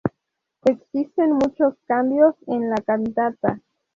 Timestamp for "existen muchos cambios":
0.65-2.33